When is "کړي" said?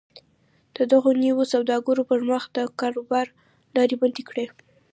4.29-4.45